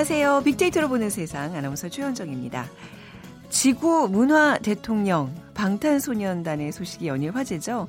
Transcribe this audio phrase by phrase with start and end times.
[0.00, 0.40] 안녕하세요.
[0.46, 2.64] 빅데이터로 보는 세상 아나운서 최현정입니다.
[3.50, 7.86] 지구 문화 대통령 방탄소년단의 소식이 연일 화제죠.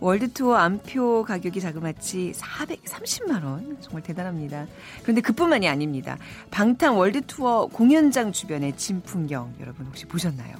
[0.00, 3.78] 월드투어 암표 가격이 자그마치 430만 원.
[3.80, 4.66] 정말 대단합니다.
[5.02, 6.18] 그런데 그뿐만이 아닙니다.
[6.50, 10.56] 방탄 월드투어 공연장 주변의 진풍경 여러분 혹시 보셨나요?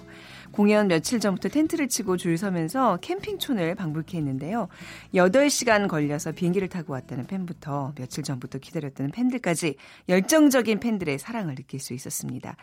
[0.57, 4.69] 공연 며칠 전부터 텐트를 치고 줄 서면서 캠핑촌을 방불케 했는데요.
[5.15, 9.75] 8시간 걸려서 비행기를 타고 왔다는 팬부터 며칠 전부터 기다렸다는 팬들까지
[10.09, 12.57] 열정적인 팬들의 사랑을 느낄 수 있었습니다.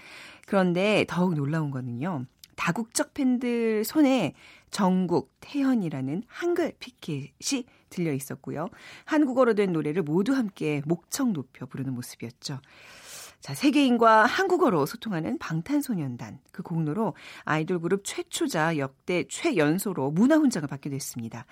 [0.48, 2.25] 그런데 더욱 놀라운 거는요.
[2.55, 4.34] 다국적 팬들 손에
[4.71, 8.70] 정국, 태연이라는 한글 피켓이 들려 있었고요.
[9.05, 12.59] 한국어로 된 노래를 모두 함께 목청 높여 부르는 모습이었죠.
[13.44, 16.40] 자, 세계인과 한국어로 소통하는 방탄소년단.
[16.54, 17.13] 그 공로로
[17.44, 21.46] 아이돌 그룹 최초자 역대 최연소로 문화훈장을 받게 됐습니다.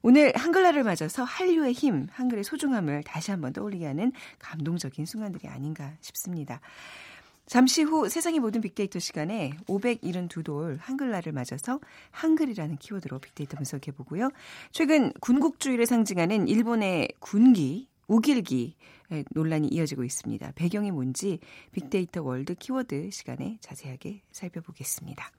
[0.00, 6.60] 오늘 한글날을 맞아서 한류의 힘, 한글의 소중함을 다시 한번 떠올리게 하는 감동적인 순간들이 아닌가 싶습니다.
[7.46, 11.80] 잠시 후 세상의 모든 빅데이터 시간에 572돌 한글날을 맞아서
[12.12, 14.30] 한글이라는 키워드로 빅데이터 분석해 보고요.
[14.70, 18.74] 최근 군국주의를 상징하는 일본의 군기, 욱일기
[19.30, 20.52] 논란이 이어지고 있습니다.
[20.54, 21.38] 배경이 뭔지
[21.72, 25.30] 빅데이터 월드 키워드 시간에 자세하게 살펴보겠습니다.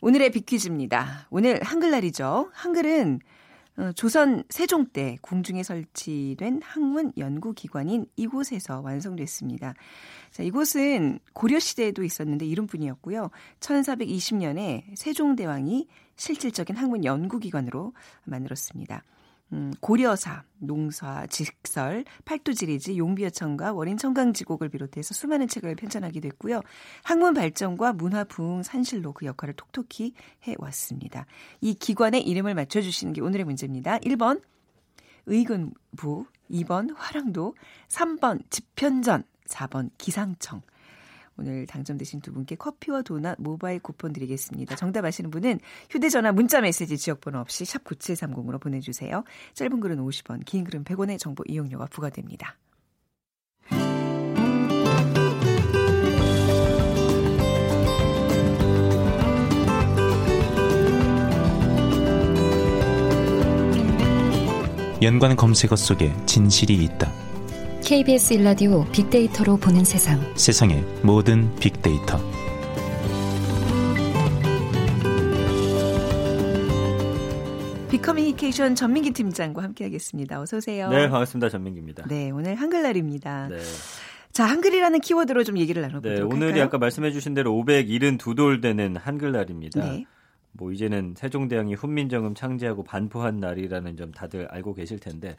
[0.00, 1.28] 오늘의 빅퀴즈입니다.
[1.30, 2.50] 오늘 한글날이죠.
[2.52, 3.20] 한글은
[3.78, 9.74] 어, 조선 세종 때 궁중에 설치된 학문 연구 기관인 이곳에서 완성됐습니다.
[10.30, 13.30] 자, 이곳은 고려 시대에도 있었는데 이름뿐이었고요.
[13.60, 17.94] 1420년에 세종대왕이 실질적인 학문 연구 기관으로
[18.24, 19.02] 만들었습니다.
[19.52, 26.62] 음, 고려사, 농사, 직설, 팔도지리지, 용비어천과 원인청강지곡을 비롯해서 수많은 책을 편찬하게 됐고요.
[27.02, 31.26] 학문 발전과 문화 부흥 산실로 그 역할을 톡톡히 해왔습니다.
[31.60, 33.98] 이 기관의 이름을 맞춰주시는 게 오늘의 문제입니다.
[33.98, 34.40] 1번
[35.26, 37.54] 의근부, 2번 화랑도,
[37.88, 40.62] 3번 집현전, 4번 기상청.
[41.42, 44.76] 오늘 당첨되신 두 분께 커피와 도넛 모바일 쿠폰 드리겠습니다.
[44.76, 45.58] 정답 아시는 분은
[45.90, 49.24] 휴대전화 문자 메시지 지역번호 없이 샵 9730으로 보내주세요.
[49.54, 52.56] 짧은 글은 50원, 긴 글은 100원의 정보 이용료가 부과됩니다.
[65.02, 67.21] 연관 검색어 속에 진실이 있다.
[67.92, 70.18] KBS 일라디오 빅데이터로 보는 세상.
[70.34, 72.16] 세상의 모든 빅데이터.
[77.90, 80.40] 빅커뮤니케이션 전민기 팀장과 함께하겠습니다.
[80.40, 80.88] 어서 오세요.
[80.88, 81.50] 네, 반갑습니다.
[81.50, 82.06] 전민기입니다.
[82.08, 83.48] 네, 오늘 한글날입니다.
[83.48, 83.58] 네.
[84.32, 86.64] 자, 한글이라는 키워드로 좀 얘기를 나눠보도록 네, 오늘이 할까요?
[86.64, 89.84] 아까 말씀해주신 대로 572돌 되는 한글날입니다.
[89.84, 90.06] 네.
[90.52, 95.36] 뭐 이제는 세종대왕이 훈민정음 창제하고 반포한 날이라는 점 다들 알고 계실 텐데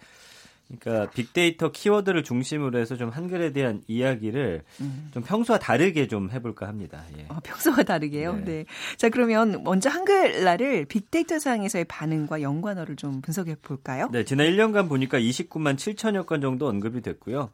[0.68, 5.10] 그러니까 빅데이터 키워드를 중심으로 해서 좀 한글에 대한 이야기를 음.
[5.14, 7.04] 좀 평소와 다르게 좀 해볼까 합니다.
[7.18, 7.26] 예.
[7.30, 8.36] 어, 평소와 다르게요.
[8.38, 8.44] 네.
[8.44, 8.66] 네.
[8.98, 14.10] 자 그러면 먼저 한글날을 빅데이터 상에서의 반응과 연관어를 좀 분석해 볼까요?
[14.12, 17.50] 네, 지난 1년간 보니까 29만 7천여 건 정도 언급이 됐고요.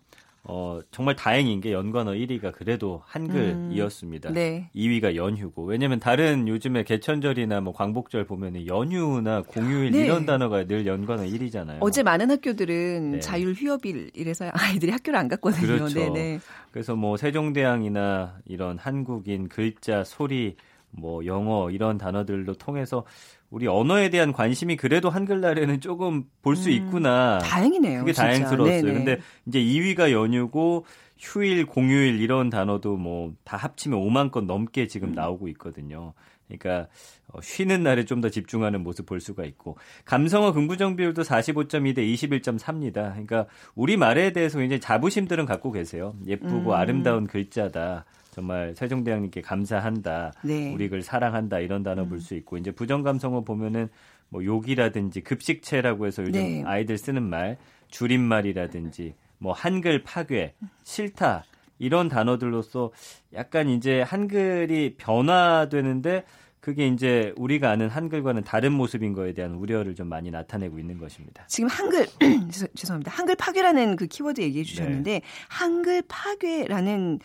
[0.51, 4.29] 어, 정말 다행인 게 연관어 1위가 그래도 한글이었습니다.
[4.29, 4.69] 음, 네.
[4.75, 5.63] 2위가 연휴고.
[5.63, 10.05] 왜냐면 다른 요즘에 개천절이나 뭐 광복절 보면은 연휴나 공휴일 네.
[10.05, 11.77] 이런 단어가 늘 연관어 1위잖아요.
[11.81, 13.19] 어제 많은 학교들은 네.
[13.19, 15.67] 자율 휴업일 이래서 아이들이 학교를 안 갔거든요.
[15.67, 15.99] 그렇죠.
[15.99, 16.13] 네네.
[16.13, 16.39] 네.
[16.71, 20.55] 그래서 뭐 세종대왕이나 이런 한국인 글자, 소리,
[20.91, 23.05] 뭐 영어 이런 단어들로 통해서
[23.50, 27.39] 우리 언어에 대한 관심이 그래도 한글날에는 조금 볼수 음, 있구나.
[27.39, 28.00] 다행이네요.
[28.01, 28.27] 그게 진짜.
[28.27, 28.81] 다행스러웠어요.
[28.81, 28.94] 네네.
[28.94, 29.17] 근데
[29.47, 30.85] 이제 2위가 연휴고
[31.17, 35.13] 휴일, 공휴일 이런 단어도 뭐 다 합치면 5만 건 넘게 지금 음.
[35.16, 36.13] 나오고 있거든요.
[36.47, 36.88] 그러니까
[37.28, 42.03] 어, 쉬는 날에 좀 더 집중하는 모습 볼 수가 있고 감성어 긍부정 비율도 45.2 대
[42.03, 43.11] 21.3입니다.
[43.11, 46.16] 그러니까 우리 말에 대해서 굉장히 자부심들은 갖고 계세요.
[46.25, 46.73] 예쁘고 음.
[46.73, 48.05] 아름다운 글자다.
[48.40, 50.32] 정말 세종대왕님께 감사한다.
[50.44, 50.74] 네.
[50.74, 51.59] 우리 글 사랑한다.
[51.59, 52.09] 이런 단어 음.
[52.09, 53.90] 볼수 있고 이제 부정 감성어 보면은
[54.30, 56.64] 뭐 욕이라든지 급식체라고 해서 요즘 네.
[56.66, 57.58] 아이들 쓰는 말
[57.90, 60.53] 줄임말이라든지 뭐 한글 파괴,
[60.84, 61.44] 싫다
[61.80, 62.91] 이런 단어들로서
[63.34, 66.24] 약간 이제 한글이 변화되는데
[66.59, 71.46] 그게 이제 우리가 아는 한글과는 다른 모습인 거에 대한 우려를 좀 많이 나타내고 있는 것입니다.
[71.47, 72.06] 지금 한글
[72.76, 73.11] 죄송합니다.
[73.11, 75.22] 한글 파괴라는 그 키워드 얘기해 주셨는데 네.
[75.47, 77.20] 한글 파괴라는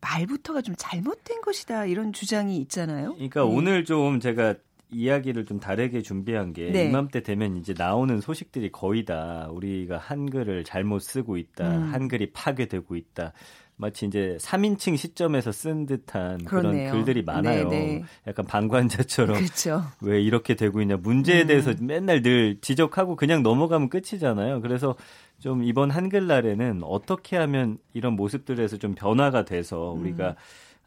[0.00, 3.14] 말부터가 좀 잘못된 것이다 이런 주장이 있잖아요.
[3.14, 3.46] 그러니까 네.
[3.46, 4.54] 오늘 좀 제가
[4.90, 6.86] 이야기를 좀 다르게 준비한 게 네.
[6.86, 11.92] 이맘때 되면 이제 나오는 소식들이 거의 다 우리가 한글을 잘못 쓰고 있다, 음.
[11.92, 13.32] 한글이 파괴되고 있다.
[13.78, 16.90] 마치 이제 3인칭 시점에서 쓴 듯한 그렇네요.
[16.90, 17.68] 그런 글들이 많아요.
[17.68, 18.04] 네, 네.
[18.26, 19.84] 약간 방관자처럼 그렇죠.
[20.00, 21.46] 왜 이렇게 되고 있냐 문제에 음.
[21.46, 24.60] 대해서 맨날 늘 지적하고 그냥 넘어가면 끝이잖아요.
[24.62, 24.96] 그래서
[25.38, 30.34] 좀 이번 한글날에는 어떻게 하면 이런 모습들에서 좀 변화가 돼서 우리가 음.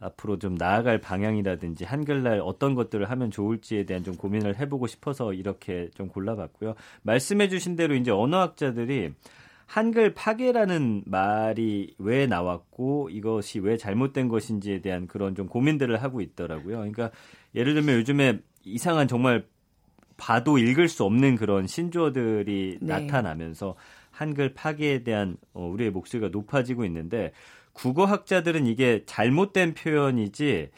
[0.02, 5.90] 앞으로 좀 나아갈 방향이라든지 한글날 어떤 것들을 하면 좋을지에 대한 좀 고민을 해보고 싶어서 이렇게
[5.96, 6.74] 좀 골라봤고요.
[7.04, 9.14] 말씀해주신 대로 이제 언어학자들이
[9.72, 16.76] 한글 파괴라는 말이 왜 나왔고 이것이 왜 잘못된 것인지에 대한 그런 좀 고민들을 하고 있더라고요.
[16.76, 17.10] 그러니까
[17.56, 19.46] 예를 들면 요즘에 이상한 정말
[20.18, 23.00] 봐도 읽을 수 없는 그런 신조어들이 네.
[23.00, 23.78] 나타나면서
[24.10, 27.32] 한글 파괴에 대한 어, 우리의 목소리가 높아지고 있는데
[27.72, 30.70] 국어학자들은 이게 잘못된 표현이지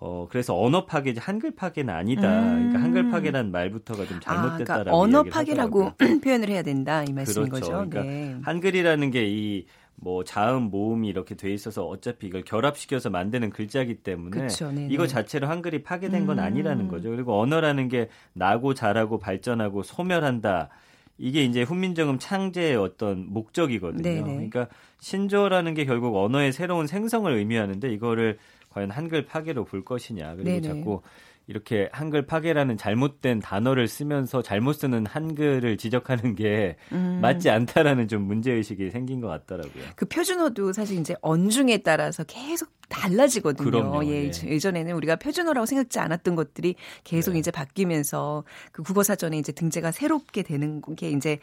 [0.00, 2.42] 어 그래서 언어 파괴지 한글 파괴는 아니다.
[2.42, 2.68] 음.
[2.68, 5.92] 그러니까 한글 파괴라는 말부터가 좀 아, 잘못됐다라고 그러니까 언어 파괴라고.
[6.22, 7.72] 표현을 해야 된다 이 말씀인 그렇죠.
[7.72, 7.90] 거죠.
[7.90, 8.36] 그러니까 네.
[8.42, 9.66] 한글이라는 게이
[9.96, 14.88] 뭐 자음 모음이 이렇게 돼 있어서 어차피 이걸 결합시켜서 만드는 글자기 때문에 그쵸, 네네.
[14.90, 16.44] 이거 자체로 한글이 파괴된 건 음.
[16.44, 17.10] 아니라는 거죠.
[17.10, 20.68] 그리고 언어라는 게 나고 자라고 발전하고 소멸한다.
[21.18, 24.02] 이게 이제 훈민정음 창제의 어떤 목적이거든요.
[24.02, 24.22] 네네.
[24.22, 24.68] 그러니까
[25.00, 28.36] 신조어라는 게 결국 언어의 새로운 생성을 의미하는데 이거를
[28.76, 30.34] 과연 한글 파괴로 볼 것이냐.
[30.34, 30.60] 그리고 네네.
[30.60, 31.00] 자꾸
[31.46, 37.20] 이렇게 한글 파괴라는 잘못된 단어를 쓰면서 잘못 쓰는 한글을 지적하는 게 음.
[37.22, 39.82] 맞지 않다라는 좀 문제 의식이 생긴 것 같더라고요.
[39.94, 43.64] 그 표준어도 사실 이제 언중에 따라서 계속 달라지거든요.
[43.70, 44.30] 그럼요, 예, 예.
[44.44, 47.38] 예전에는 우리가 표준어라고 생각지 않았던 것들이 계속 네.
[47.38, 51.38] 이제 바뀌면서 그 국어 사전에 이제 등재가 새롭게 되는 게 이제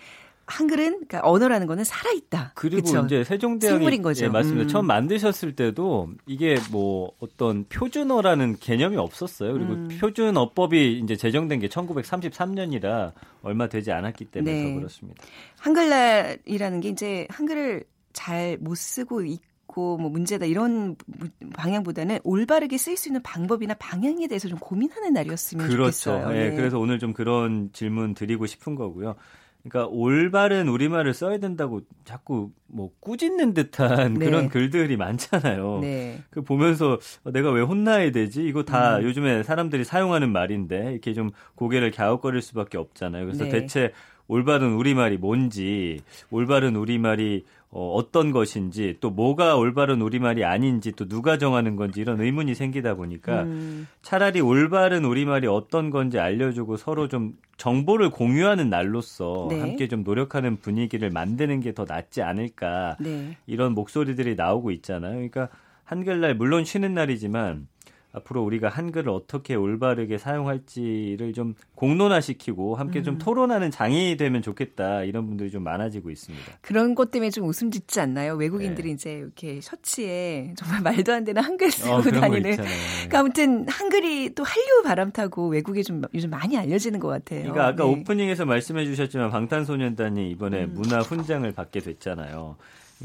[0.45, 2.51] 한글은 그러니까 언어라는 거는 살아 있다.
[2.55, 3.03] 그리고 그쵸?
[3.05, 4.25] 이제 세종대왕이 거죠.
[4.25, 4.63] 예, 맞습니다.
[4.63, 4.67] 음.
[4.67, 9.53] 처음 만드셨을 때도 이게 뭐 어떤 표준어라는 개념이 없었어요.
[9.53, 9.87] 그리고 음.
[9.99, 14.69] 표준어법이 이제 제정된 게 1933년이라 얼마 되지 않았기 때문에 네.
[14.73, 15.23] 더 그렇습니다.
[15.59, 23.09] 한글날이라는 게 이제 한글을 잘 못 쓰고 있고 뭐 문제다 이런 무- 방향보다는 올바르게 쓸수
[23.09, 26.11] 있는 방법이나 방향에 대해서 좀 고민하는 날이었으면 그렇죠.
[26.11, 26.35] 좋겠어요.
[26.37, 26.55] 예, 네.
[26.55, 29.15] 그래서 오늘 좀 그런 질문 드리고 싶은 거고요.
[29.63, 34.25] 그러니까 올바른 우리말을 써야 된다고 자꾸 뭐 꾸짖는 듯한 네.
[34.25, 35.79] 그런 글들이 많잖아요.
[35.81, 36.21] 네.
[36.29, 38.45] 그 보면서 어, 내가 왜 혼나야 되지?
[38.45, 39.03] 이거 다 음.
[39.03, 43.25] 요즘에 사람들이 사용하는 말인데 이렇게 좀 고개를 갸웃거릴 수밖에 없잖아요.
[43.25, 43.49] 그래서 네.
[43.51, 43.93] 대체
[44.27, 47.45] 올바른 우리말이 뭔지, 올바른 우리말이
[47.75, 52.93] 어, 어떤 것인지, 또 뭐가 올바른 우리말이 아닌지, 또 누가 정하는 건지 이런 의문이 생기다
[52.93, 53.87] 보니까 음.
[54.01, 59.59] 차라리 올바른 우리말이 어떤 건지 알려주고 서로 좀 정보를 공유하는 날로서 네.
[59.59, 63.35] 함께 좀 노력하는 분위기를 만드는 게 더 낫지 않을까 네.
[63.47, 65.13] 이런 목소리들이 나오고 있잖아요.
[65.13, 65.49] 그러니까
[65.85, 67.67] 한글날 물론 쉬는 날이지만
[68.13, 73.17] 앞으로 우리가 한글을 어떻게 올바르게 사용할지를 좀 공론화시키고 함께 좀 음.
[73.17, 76.59] 토론하는 장이 되면 좋겠다 이런 분들이 좀 많아지고 있습니다.
[76.61, 78.35] 그런 것 때문에 좀 웃음 짓지 않나요?
[78.35, 78.93] 외국인들이 네.
[78.93, 82.51] 이제 이렇게 셔츠에 정말 말도 안 되는 한글 쓰고 어, 그런 거 다니는.
[82.51, 82.73] 있잖아요.
[82.97, 87.41] 그러니까 아무튼 한글이 또 한류 바람 타고 외국에 좀 요즘 많이 알려지는 것 같아요.
[87.41, 87.89] 그러니까 아까 네.
[87.89, 90.75] 오프닝에서 말씀해 주셨지만 방탄소년단이 이번에 음.
[90.75, 92.57] 문화 훈장을 받게 됐잖아요.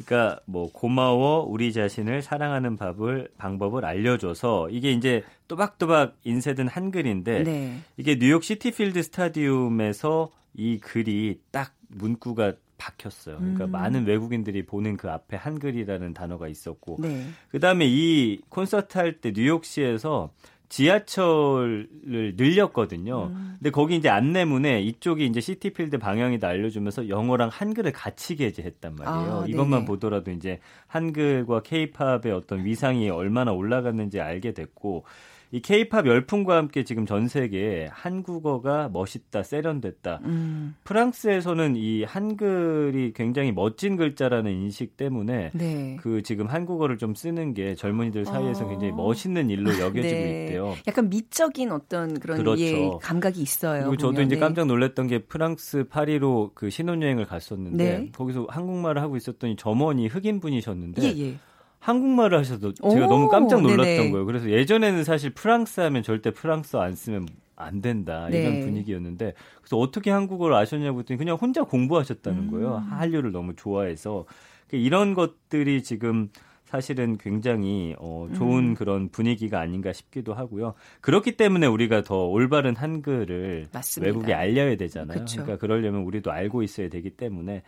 [0.04, 7.78] 그러니까 뭐 고마워 우리 자신을 사랑하는 밥을 방법을 알려줘서 이게 이제 또박또박 인쇄된 한글인데 네.
[7.96, 13.38] 이게 뉴욕 시티필드 스타디움에서 이 글이 딱 문구가 박혔어요.
[13.38, 13.70] 그러니까 음.
[13.72, 17.26] 많은 외국인들이 보는 그 앞에 한글이라는 단어가 있었고 네.
[17.50, 20.30] 그다음에 이 콘서트 할 때 뉴욕시에서
[20.68, 21.88] 지하철을
[22.36, 23.30] 늘렸거든요.
[23.32, 23.54] 음.
[23.58, 29.40] 근데 거기 이제 안내문에 이쪽이 이제 시티필드 방향이다 알려주면서 영어랑 한글을 같이 게재했단 말이에요.
[29.40, 29.84] 아, 이것만.
[29.84, 35.04] 보더라도 이제 한글과 케이팝의 어떤 위상이 얼마나 올라갔는지 알게 됐고
[35.50, 40.20] 이 케이팝 열풍과 함께 지금 전 세계에 한국어가 멋있다, 세련됐다.
[40.24, 40.74] 음.
[40.84, 45.96] 프랑스에서는 이 한글이 굉장히 멋진 글자라는 인식 때문에 네.
[46.00, 48.68] 그 지금 한국어를 좀 쓰는 게 젊은이들 사이에서 어.
[48.68, 50.44] 굉장히 멋있는 일로 여겨지고 네.
[50.44, 50.74] 있대요.
[50.86, 52.62] 약간 미적인 어떤 그런 그렇죠.
[52.62, 53.84] 예, 감각이 있어요.
[53.84, 54.26] 그리고 저도 보면.
[54.26, 54.40] 이제 네.
[54.40, 58.10] 깜짝 놀랐던 게 프랑스 파리로 그 신혼여행을 갔었는데 네.
[58.12, 61.34] 거기서 한국말을 하고 있었더니 점원이 흑인 분이셨는데 예, 예.
[61.80, 64.10] 한국말을 하셔서 제가 오, 너무 깜짝 놀랐던 네네.
[64.10, 64.26] 거예요.
[64.26, 68.60] 그래서 예전에는 사실 프랑스 하면 절대 프랑스어 안 쓰면 안 된다 이런 네.
[68.60, 72.50] 분위기였는데 그래서 어떻게 한국어를 아셨냐고 했더니 그냥 혼자 공부하셨다는 음.
[72.50, 72.76] 거예요.
[72.76, 74.26] 한류를 너무 좋아해서
[74.68, 76.30] 그러니까 이런 것들이 지금
[76.68, 78.74] 사실은 굉장히 어, 좋은 음.
[78.74, 80.74] 그런 분위기가 아닌가 싶기도 하고요.
[81.00, 84.06] 그렇기 때문에 우리가 더 올바른 한글을 맞습니다.
[84.06, 85.18] 외국에 알려야 되잖아요.
[85.18, 85.42] 그쵸.
[85.42, 87.62] 그러니까 그러려면 우리도 알고 있어야 되기 때문에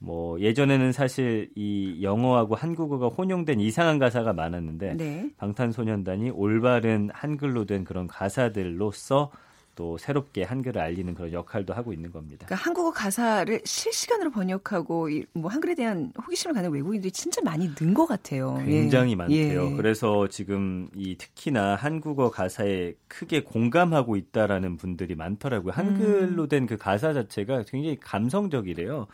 [0.00, 5.30] 뭐 예전에는 사실 이 영어하고 한국어가 혼용된 이상한 가사가 많았는데 네.
[5.36, 9.30] 방탄소년단이 올바른 한글로 된 그런 가사들로서
[9.74, 12.46] 또 새롭게 한글을 알리는 그런 역할도 하고 있는 겁니다.
[12.46, 18.06] 그러니까 한국어 가사를 실시간으로 번역하고 뭐 한글에 대한 호기심을 갖는 외국인들이 진짜 많이 는 것
[18.06, 18.62] 같아요.
[18.64, 19.16] 굉장히 예.
[19.16, 19.70] 많대요.
[19.72, 19.76] 예.
[19.76, 25.72] 그래서 지금 이 특히나 한국어 가사에 크게 공감하고 있다라는 분들이 많더라고요.
[25.72, 29.06] 한글로 된 그 가사 자체가 굉장히 감성적이래요.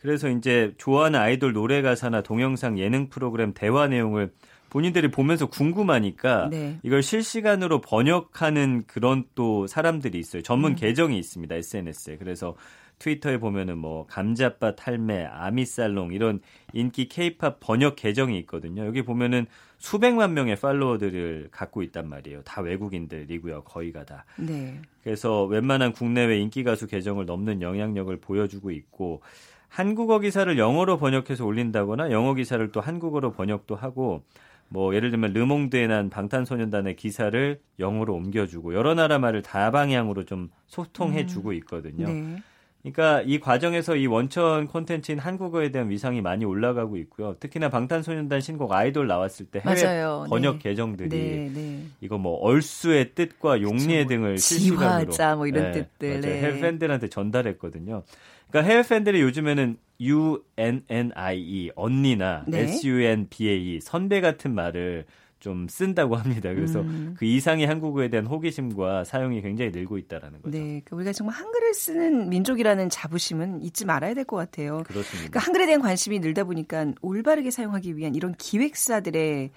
[0.00, 4.32] 그래서 이제 좋아하는 아이돌 노래 가사나 동영상 예능 프로그램 대화 내용을
[4.74, 6.80] 본인들이 보면서 궁금하니까 네.
[6.82, 10.42] 이걸 실시간으로 번역하는 그런 또 사람들이 있어요.
[10.42, 10.74] 전문 음.
[10.74, 11.54] 계정이 있습니다.
[11.54, 12.16] SNS에.
[12.16, 12.56] 그래서
[12.98, 16.40] 트위터에 보면은 뭐 감자밭 할매, 아미살롱 이런
[16.72, 18.84] 인기 케이팝 번역 계정이 있거든요.
[18.84, 19.46] 여기 보면은
[19.78, 22.42] 수백만 명의 팔로워들을 갖고 있단 말이에요.
[22.42, 23.62] 다 외국인들이고요.
[23.62, 24.24] 거의가 다.
[24.36, 24.82] 네.
[25.04, 29.22] 그래서 웬만한 국내외 인기 가수 계정을 넘는 영향력을 보여주고 있고
[29.68, 34.24] 한국어 기사를 영어로 번역해서 올린다거나 영어 기사를 또 한국어로 번역도 하고
[34.68, 42.08] 뭐 예를 들면 르몽드에 방탄소년단의 기사를 영어로 옮겨주고 여러 나라 말을 다방향으로 좀 소통해주고 있거든요.
[42.08, 42.42] 네.
[42.84, 47.34] 그러니까 이 과정에서 이 원천 콘텐츠인 한국어에 대한 위상이 많이 올라가고 있고요.
[47.40, 50.26] 특히나 방탄소년단 신곡 아이돌 나왔을 때 해외 맞아요.
[50.28, 50.68] 번역 네.
[50.68, 51.84] 계정들이 네, 네.
[52.02, 56.20] 이거 뭐 얼수의 뜻과 용리의 그쵸, 뭐 등을 실시간으로 지화자 뭐 이런 네, 뜻들.
[56.20, 56.40] 네.
[56.42, 58.02] 해외 팬들한테 전달했거든요.
[58.50, 62.64] 그러니까 해외 팬들이 요즘에는 UNNIE 언니나 네.
[62.64, 65.06] SUNBAE 선배 같은 말을
[65.44, 66.54] 좀 쓴다고 합니다.
[66.54, 67.14] 그래서 음.
[67.18, 70.56] 그 이상의 한국어에 대한 호기심과 사용이 굉장히 늘고 있다라는 거죠.
[70.56, 74.78] 네, 그 우리가 정말 한글을 쓰는 민족이라는 자부심은 잊지 말아야 될 것 같아요.
[74.86, 75.28] 그렇습니다.
[75.28, 79.50] 그러니까 한글에 대한 관심이 늘다 보니까 올바르게 사용하기 위한 이런 기획사들의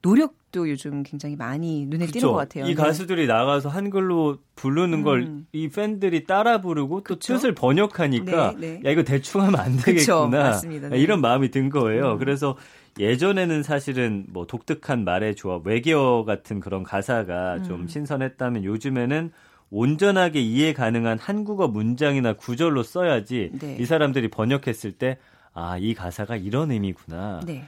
[0.00, 2.66] 노력도 요즘 굉장히 많이 눈에 띄는 것 같아요.
[2.66, 2.74] 이 네.
[2.74, 5.46] 가수들이 나가서 한글로 부르는 걸 음.
[5.50, 7.34] 이 팬들이 따라 부르고 또 그쵸?
[7.34, 8.88] 뜻을 번역하니까 네, 네.
[8.88, 10.88] 야 이거 대충 하면 안 그쵸, 되겠구나 맞습니다.
[10.90, 10.98] 네.
[10.98, 12.12] 이런 마음이 든 거예요.
[12.12, 12.18] 음.
[12.18, 12.56] 그래서
[12.98, 17.64] 예전에는 사실은 뭐 독특한 말의 조합, 외계어 같은 그런 가사가 음.
[17.64, 19.32] 좀 신선했다면 요즘에는
[19.70, 23.76] 온전하게 이해 가능한 한국어 문장이나 구절로 써야지 네.
[23.80, 25.18] 이 사람들이 번역했을 때
[25.54, 27.40] 아, 이 가사가 이런 의미구나.
[27.46, 27.64] 네.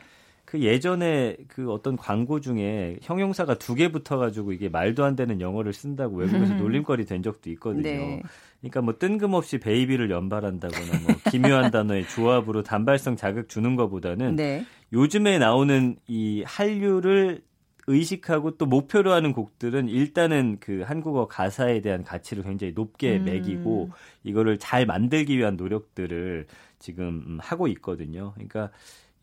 [0.54, 5.72] 그 예전에 그 어떤 광고 중에 형용사가 두 개 붙어가지고 이게 말도 안 되는 영어를
[5.72, 7.82] 쓴다고 외국에서 놀림거리 된 적도 있거든요.
[7.82, 8.22] 네.
[8.60, 14.64] 그러니까 뭐 뜬금없이 베이비를 연발한다거나 뭐 기묘한 단어의 조합으로 단발성 자극 주는 것보다는 네.
[14.92, 17.42] 요즘에 나오는 이 한류를
[17.88, 23.24] 의식하고 또 목표로 하는 곡들은 일단은 그 한국어 가사에 대한 가치를 굉장히 높게 음.
[23.24, 23.90] 매기고
[24.22, 26.46] 이거를 잘 만들기 위한 노력들을
[26.78, 28.32] 지금 음, 하고 있거든요.
[28.34, 28.70] 그러니까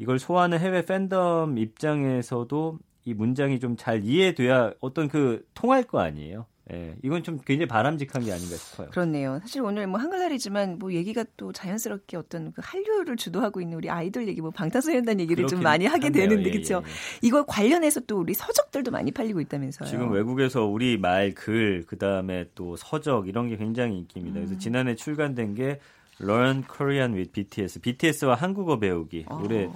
[0.02, 6.48] 이걸 소화하는 해외 팬덤 입장에서도 이 문장이 좀 잘 이해돼야 어떤 그 통할 거 아니에요.
[6.74, 8.90] 예, 이건 좀 굉장히 바람직한 게 아닌가 싶어요.
[8.90, 9.40] 그렇네요.
[9.42, 14.28] 사실 오늘 뭐 한글날이지만 뭐 얘기가 또 자연스럽게 어떤 그 한류를 주도하고 있는 우리 아이돌
[14.28, 16.30] 얘기, 뭐 방탄소년단 얘기를 좀 많이 하게 한데요.
[16.30, 16.76] 되는데 예, 그렇죠.
[16.76, 17.28] 예, 예.
[17.28, 19.88] 이걸 관련해서 또 우리 서적들도 많이 팔리고 있다면서요.
[19.88, 24.40] 지금 외국에서 우리 말, 글, 그 다음에 또 서적 이런 게 굉장히 인기입니다.
[24.40, 24.46] 음.
[24.46, 25.80] 그래서 지난해 출간된 게
[26.22, 29.68] Learn Korean with BTS, BTS와 한국어 배우기 어, 올해.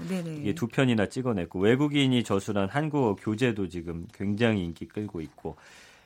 [0.41, 5.55] 이게 두 편이나 찍어냈고 외국인이 저술한 한국어 교재도 지금 굉장히 인기 끌고 있고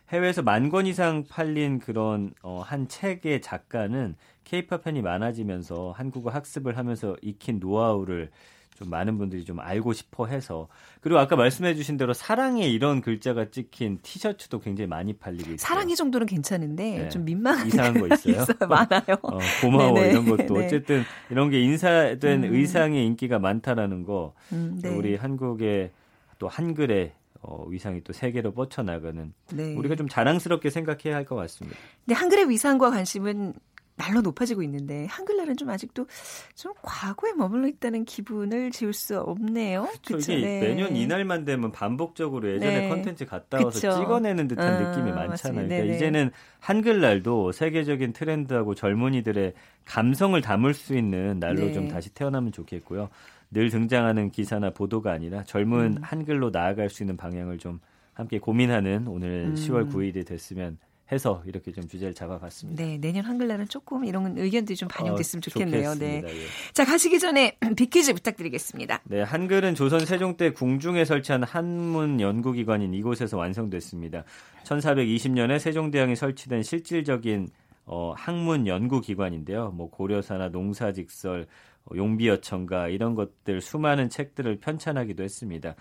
[0.10, 6.78] 해외에서 만 권 이상 팔린 그런 어, 한 책의 작가는 케이팝 팬이 많아지면서 한국어 학습을
[6.78, 8.32] 하면서 익힌 노하우를
[8.80, 10.70] 좀 많은 분들이 좀 알고 싶어 해서
[11.02, 15.58] 그리고 아까 말씀해 주신 대로 사랑에 이런 글자가 찍힌 티셔츠도 굉장히 많이 팔리고 있어요.
[15.58, 17.10] 사랑의 정도는 괜찮은데 네.
[17.10, 18.46] 좀 민망한 이상한 거 있어요?
[18.70, 19.18] 많아요.
[19.22, 20.12] 어, 고마워 네네.
[20.12, 20.66] 이런 것도 네.
[20.66, 22.54] 어쨌든 이런 게 인사된 음.
[22.54, 24.90] 의상의 인기가 많다라는 거 음, 네.
[24.90, 25.92] 우리 한국의
[26.38, 29.74] 또 한글의 어, 위상이 또 세계로 뻗쳐나가는 네.
[29.76, 31.78] 우리가 좀 자랑스럽게 생각해야 할 것 같습니다.
[32.06, 33.54] 근데 한글의 위상과 관심은
[34.00, 36.08] 날로 높아지고 있는데 한글날은 좀 아직도
[36.56, 39.90] 좀 과거에 머물러 있다는 기분을 지울 수 없네요.
[40.10, 40.62] 이게 네.
[40.62, 42.90] 매년 이날만 되면 반복적으로 예전에 네.
[42.90, 43.92] 컨텐츠 갔다 와서 그쵸.
[44.00, 45.68] 찍어내는 듯한 아, 느낌이 많잖아요.
[45.68, 45.96] 그러니까 네네.
[45.96, 49.54] 이제는 한글날도 세계적인 트렌드하고 젊은이들의
[49.84, 51.74] 감성을 담을 수 있는 날로 네.
[51.74, 53.10] 좀 다시 태어나면 좋겠고요.
[53.52, 56.02] 늘 등장하는 기사나 보도가 아니라 젊은 음.
[56.02, 57.82] 한글로 나아갈 수 있는 방향을 좀
[58.14, 59.56] 함께 고민하는 오늘 음.
[59.56, 60.78] 10월 9일이 됐으면
[61.12, 62.84] 해서 이렇게 좀 주제를 잡아봤습니다.
[62.84, 65.96] 네, 내년 한글날은 조금 이런 의견들이 좀 반영됐으면 어, 좋겠네요.
[65.96, 66.22] 네.
[66.26, 66.46] 예.
[66.74, 69.02] 자, 가시기 전에 빅퀴즈 부탁드리겠습니다.
[69.06, 74.24] 네, 한글은 조선 세종 때 궁중에 설치한 한문 연구기관인 이곳에서 완성됐습니다.
[74.64, 77.50] 1420년에 세종대왕이 설치된 실질적인
[77.86, 79.72] 어, 학문 연구기관인데요.
[79.72, 81.48] 뭐 고려사나 농사직설,
[81.86, 85.74] 어, 용비어천가 이런 것들 수많은 책들을 편찬하기도 했습니다.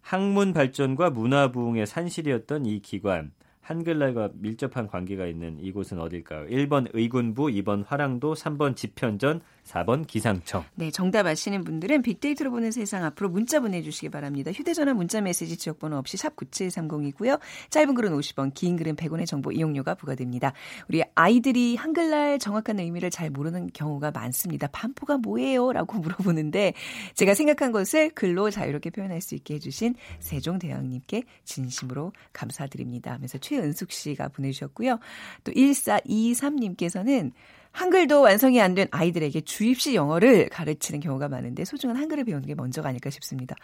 [0.00, 6.46] 학문 발전과 문화 부흥의 산실이었던 이 기관 한글날과 밀접한 관계가 있는 이곳은 어딜까요?
[6.48, 10.64] 1번 의군부, 2번 화랑도, 3번 집현전, 4번 기상청.
[10.74, 14.50] 네, 정답 아시는 분들은 빅데이터로 보는 세상 앞으로 문자 보내주시기 바랍니다.
[14.50, 17.38] 휴대전화 문자 메시지 지역번호 없이 샵 9730이고요.
[17.70, 20.52] 짧은 글은 50원, 긴 글은 100원의 정보 이용료가 부과됩니다.
[20.88, 24.66] 우리 아이들이 한글날 정확한 의미를 잘 모르는 경우가 많습니다.
[24.66, 25.72] 반포가 뭐예요?
[25.72, 26.74] 라고 물어보는데
[27.14, 33.12] 제가 생각한 것을 글로 자유롭게 표현할 수 있게 해주신 세종대왕님께 진심으로 감사드립니다.
[33.12, 34.98] 하면서 최 은숙 씨가 보내주셨고요.
[35.44, 37.32] 또 1423님께서는
[37.72, 42.88] 한글도 완성이 안 된 아이들에게 주입식 영어를 가르치는 경우가 많은데 소중한 한글을 배우는 게 먼저가
[42.90, 43.56] 아닐까 싶습니다.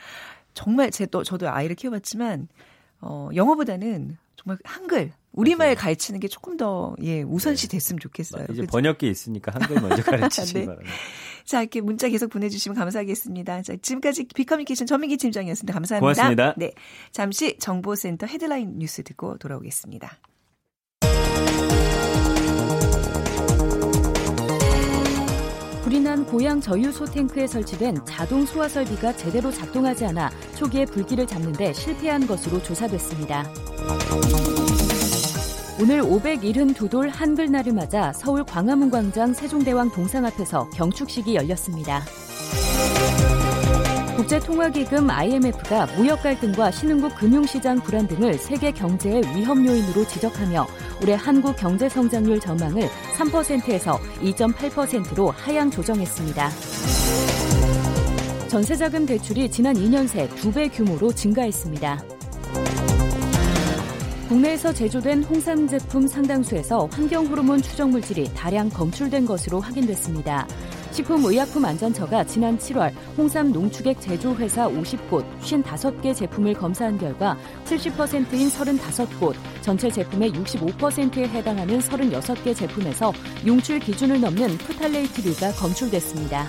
[0.55, 2.49] 정말 제 또 저도 아이를 키워봤지만
[3.01, 5.77] 어, 영어보다는 정말 한글 우리말 맞아요.
[5.77, 7.77] 가르치는 게 조금 더 예, 우선시 네.
[7.77, 8.45] 됐으면 좋겠어요.
[8.45, 8.71] 이제 그렇죠?
[8.71, 10.67] 번역기 있으니까 한글 먼저 가르치시기 네.
[10.67, 10.93] 바랍니다.
[11.45, 13.63] 자, 이렇게 문자 계속 보내주시면 감사하겠습니다.
[13.63, 15.73] 자, 지금까지 비커뮤니케이션 전민기 팀장이었습니다.
[15.73, 16.01] 감사합니다.
[16.01, 16.55] 고맙습니다.
[16.57, 16.73] 네,
[17.13, 20.19] 잠시 정보센터 헤드라인 뉴스 듣고 돌아오겠습니다.
[25.83, 31.73] 불이 난 고양 저유소 탱크에 설치된 자동 소화 설비가 제대로 작동하지 않아 초기에 불길을 잡는데
[31.73, 33.51] 실패한 것으로 조사됐습니다.
[35.81, 42.03] 오늘 572돌 한글날을 맞아 서울 광화문 광장 세종대왕 동상 앞에서 경축식이 열렸습니다.
[44.17, 50.67] 국제통화기금 IMF가 무역 갈등과 신흥국 금융시장 불안 등을 세계 경제의 위험 요인으로 지적하며
[51.01, 56.51] 올해 한국 경제 성장률 전망을 3%에서 2.8%로 하향 조정했습니다.
[58.49, 62.18] 전세자금 대출이 지난 2년 새 2배 규모로 증가했습니다.
[64.29, 70.47] 국내에서 제조된 홍삼 제품 상당수에서 환경 호르몬 추정 물질이 다량 검출된 것으로 확인됐습니다.
[70.93, 80.33] 식품의약품안전처가 지난 7월 홍삼 농축액 제조회사 50곳 55개 제품을 검사한 결과 70%인 35곳, 전체 제품의
[80.33, 83.15] 65%에 해당하는 36개 제품에서
[83.47, 86.47] 용출 기준을 넘는 프탈레이트류가 검출됐습니다.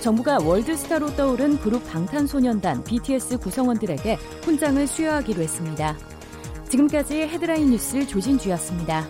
[0.00, 5.96] 정부가 월드스타로 떠오른 그룹 방탄소년단 BTS 구성원들에게 훈장을 수여하기로 했습니다.
[6.68, 9.06] 지금까지 헤드라인 뉴스 조진주였습니다.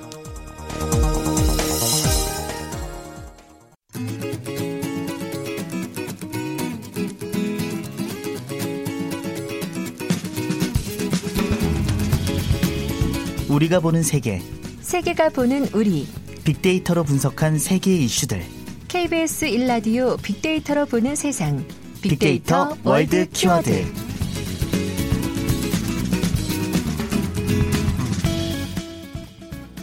[13.48, 14.40] 우리가 보는 세계
[14.80, 16.06] 세계가 보는 우리
[16.44, 18.59] 빅데이터로 분석한 세계 이슈들
[18.90, 21.58] KBS 1라디오 빅데이터로 보는 세상.
[22.02, 23.70] 빅데이터, 빅데이터 월드 키워드.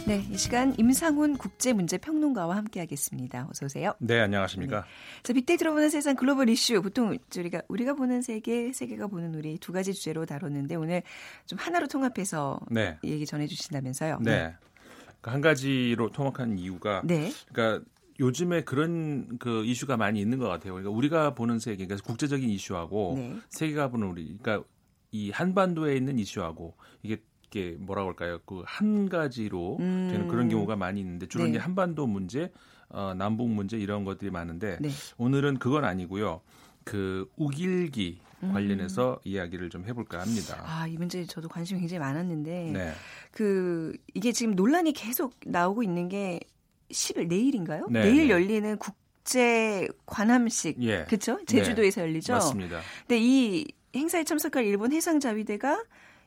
[0.06, 3.48] 네, 이 시간 임상훈 국제문제평론가와 함께하겠습니다.
[3.50, 3.94] 어서 오세요.
[3.98, 4.82] 네, 안녕하십니까.
[4.82, 4.86] 네.
[5.22, 9.72] 자, 빅데이터로 보는 세상 글로벌 이슈 보통 우리가 우리가 보는 세계, 세계가 보는 우리 두
[9.72, 11.02] 가지 주제로 다뤘는데 오늘
[11.46, 12.98] 좀 하나로 통합해서 네.
[13.04, 14.18] 얘기 전해주신다면서요.
[14.20, 14.30] 네.
[14.30, 14.54] 네.
[15.22, 17.32] 한 가지로 통합한 이유가 네.
[17.52, 17.84] 그러니까
[18.20, 20.74] 요즘에 그런 그 이슈가 많이 있는 것 같아요.
[20.74, 23.36] 그러니까 우리가 보는 세계, 그러니까 국제적인 이슈하고 네.
[23.50, 24.66] 세계가 보는 우리, 그러니까
[25.10, 28.40] 이 한반도에 있는 이슈하고 이게 이게 뭐라고 할까요?
[28.44, 30.08] 그 한 가지로 음.
[30.10, 31.50] 되는 그런 경우가 많이 있는데 주로 네.
[31.50, 32.52] 이제 한반도 문제,
[32.90, 34.90] 어, 남북 문제 이런 것들이 많은데 네.
[35.16, 36.42] 오늘은 그건 아니고요.
[36.84, 38.52] 그 우길기 음.
[38.52, 40.62] 관련해서 이야기를 좀 해볼까 합니다.
[40.64, 42.92] 아, 이 문제 저도 관심이 굉장히 많았는데, 네.
[43.32, 46.38] 그, 이게 지금 논란이 계속 나오고 있는 게
[46.90, 47.86] 10일 내일인가요?
[47.90, 48.30] 네, 내일 네.
[48.30, 51.04] 열리는 국제 관함식 예.
[51.04, 51.38] 그렇죠?
[51.46, 52.08] 제주도에서 네.
[52.08, 52.32] 열리죠.
[52.32, 52.80] 맞습니다.
[53.06, 55.82] 근데 이 행사에 참석할 일본 해상 자위대가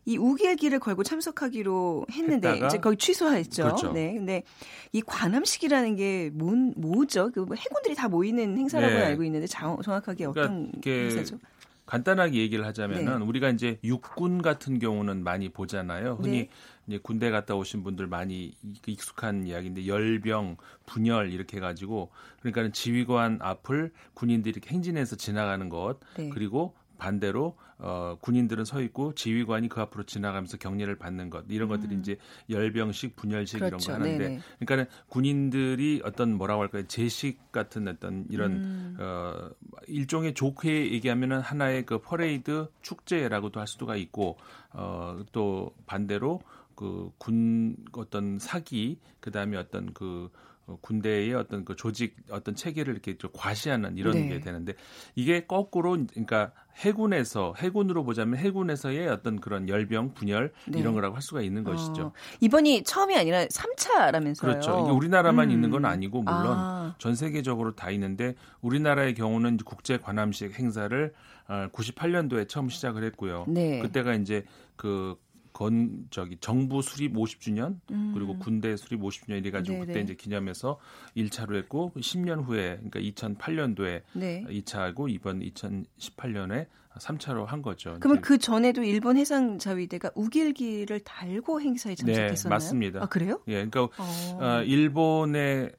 [0.06, 3.64] 이 우길기를 걸고 참석하기로 했는데 이제 거의 취소했죠.
[3.64, 3.92] 그렇죠.
[3.92, 4.14] 네.
[4.16, 4.44] 근데
[4.92, 7.32] 이 관함식이라는 게 뭔, 뭐죠?
[7.32, 9.04] 그뭐 해군들이 다 모이는 행사라고 네.
[9.04, 11.38] 알고 있는데 정확하게 어떤 그러니까 행사죠?
[11.86, 13.26] 간단하게 얘기를 하자면은 네.
[13.26, 16.20] 우리가 이제 육군 같은 경우는 많이 보잖아요.
[16.22, 16.50] 흔히
[16.86, 17.00] 네.
[17.02, 18.54] 군대 갔다 오신 분들 많이
[18.86, 26.30] 익숙한 이야기인데 열병, 분열 이렇게 해가지고 그러니까는 지휘관 앞을 군인들이 이렇게 행진해서 지나가는 것 네.
[26.30, 31.76] 그리고 반대로 어, 군인들은 서 있고 지휘관이 그 앞으로 지나가면서 격려를 받는 것 이런 음.
[31.76, 32.16] 것들이 이제
[32.48, 33.78] 열병식, 분열식 그렇죠.
[33.78, 34.42] 이런 거 하는데 네네.
[34.60, 38.98] 그러니까는 군인들이 어떤 뭐라고 할까요 제식 같은 어떤 이런 음.
[39.00, 39.50] 어,
[39.88, 44.38] 일종의 좋게 얘기하면은 하나의 그 퍼레이드 축제라고도 할 수가 있고
[44.74, 46.40] 어, 또 반대로
[46.76, 50.30] 그군 어떤 사기 그다음에 어떤 그
[50.68, 54.28] 어, 군대의 어떤 그 조직 어떤 체계를 이렇게 좀 과시하는 이런 네.
[54.28, 54.74] 게 되는데
[55.16, 60.80] 이게 거꾸로 그러니까 해군에서 해군으로 보자면 해군에서의 어떤 그런 열병 분열 네.
[60.80, 62.08] 이런 거라고 할 수가 있는 것이죠.
[62.08, 64.40] 어, 이번이 처음이 아니라 3차라면서요.
[64.40, 64.82] 그렇죠.
[64.84, 65.52] 이게 우리나라만 음.
[65.52, 66.96] 있는 건 아니고 물론 아.
[66.98, 71.14] 전 세계적으로 다 있는데 우리나라의 경우는 국제 관함식 행사를
[71.48, 73.46] 98년도에 어, 처음 시작을 했고요.
[73.48, 73.80] 네.
[73.80, 75.18] 그때가 이제 그
[75.54, 78.12] 건 저기 정부 수립 50주년 음.
[78.14, 79.80] 그리고 군대 수립 50주년 이래 가지고.
[79.86, 80.80] 그때 이제 기념해서
[81.16, 84.46] 1차로 했고 10년 후에 그러니까 2008년도에 네.
[84.50, 86.68] 2차하고 이번 2018년에
[87.00, 87.98] 3차로 한 거죠.
[88.00, 88.22] 그러면.
[88.22, 92.56] 그 전에도 일본 해상 자위대가 우길기를 달고 행사에 네, 참석했었나요?
[92.56, 93.04] 맞습니다.
[93.04, 93.40] 아 그래요?
[93.48, 94.40] 예, 그러니까 어.
[94.40, 95.72] 어, 일본의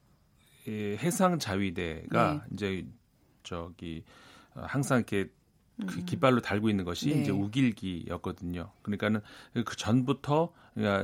[0.67, 2.41] 이 해상 자위대가 네.
[2.53, 2.87] 이제
[3.43, 4.05] 저기
[4.55, 5.29] 어, 항상 이렇게
[5.87, 6.05] 그 음.
[6.05, 7.23] 깃발로 달고 있는 것이 네.
[7.23, 8.71] 이제 우길기였거든요.
[8.83, 9.21] 그러니까는
[9.65, 10.53] 그 전부터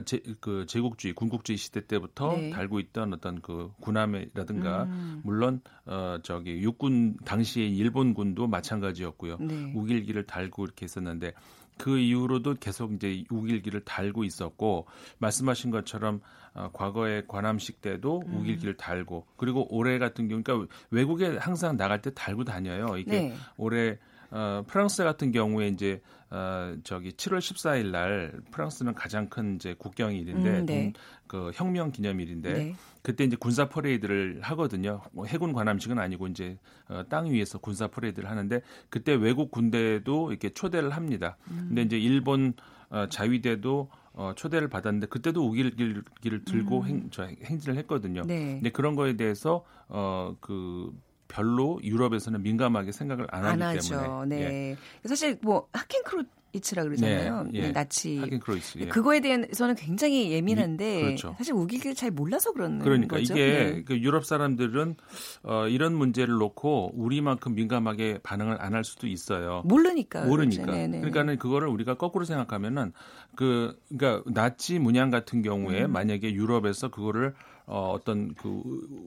[0.04, 2.50] 제, 그 제국주의, 군국주의 시대 때부터 네.
[2.50, 5.20] 달고 있던 어떤 그 군함이라든가 음.
[5.24, 9.38] 물론 어 저기 육군 당시에 일본군도 마찬가지였고요.
[9.40, 9.72] 네.
[9.74, 11.33] 우길기를 달고 이렇게 했었는데
[11.78, 14.87] 그 이후로도 계속 이제 우길기를 달고 있었고
[15.18, 16.20] 말씀하신 것처럼
[16.54, 18.38] 어, 과거에 관함식 때도 음.
[18.38, 22.96] 우길기를 달고 그리고 올해 같은 경우 그러니까 외국에 항상 나갈 때 달고 다녀요.
[22.98, 23.35] 이게 네.
[23.57, 23.98] 올해
[24.30, 30.58] 어, 프랑스 같은 경우에 이제 어, 저기 7월 14일 날 프랑스는 가장 큰 이제 국경일인데
[30.60, 30.92] 음, 네.
[30.92, 30.92] 동-
[31.26, 32.74] 그 혁명 기념일인데 네.
[33.02, 35.00] 그때 이제 군사 퍼레이드를 하거든요.
[35.12, 38.60] 뭐 해군 관함식은 아니고 이제 어, 땅 위에서 군사 퍼레이드를 하는데
[38.90, 41.36] 그때 외국 군대도 이렇게 초대를 합니다.
[41.50, 41.66] 음.
[41.68, 42.52] 근데 이제 일본
[42.90, 48.22] 어, 자위대도 어, 초대를 받았는데 그때도 욱일기를 들고 행, 저, 행진을 했거든요.
[48.22, 48.26] 음.
[48.26, 48.54] 네.
[48.54, 50.92] 근데 그런 거에 대해서 어, 그
[51.28, 54.00] 별로 유럽에서는 민감하게 생각을 안 하기 안 하죠.
[54.00, 54.48] 때문에 예.
[54.48, 54.76] 네.
[55.04, 57.42] 사실 뭐 하켄크로이츠라 그러잖아요.
[57.44, 57.60] 네, 예.
[57.66, 58.16] 네, 나치.
[58.18, 58.78] 하켄크로이츠.
[58.78, 58.86] 예.
[58.86, 61.34] 그거에 대해서는 굉장히 예민한데 미- 그렇죠.
[61.36, 63.34] 사실 욱일기를 잘 몰라서 그런 그러니까 거죠.
[63.34, 63.82] 이게 네.
[63.84, 64.96] 그 유럽 사람들은
[65.42, 69.62] 어, 이런 문제를 놓고 우리만큼 민감하게 반응을 안 할 수도 있어요.
[69.66, 70.24] 모르니까.
[70.24, 70.64] 모르니까.
[70.64, 70.90] 그렇죠.
[70.90, 72.92] 그러니까는 그거를 우리가 거꾸로 생각하면은
[73.36, 75.92] 그 그러니까 나치 문양 같은 경우에 음.
[75.92, 77.34] 만약에 유럽에서 그거를
[77.70, 78.62] 어, 어떤 그